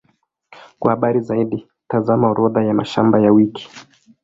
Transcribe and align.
Kwa 0.79 0.91
habari 0.91 1.19
zaidi, 1.21 1.67
tazama 1.87 2.29
Orodha 2.29 2.63
ya 2.63 2.73
mashamba 2.73 3.19
ya 3.21 3.31
wiki. 3.31 3.69